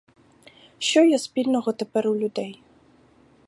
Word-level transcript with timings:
Що 0.79 1.03
є 1.03 1.19
спільного 1.19 1.71
тепер 1.73 2.07
у 2.07 2.15
людей? 2.15 2.63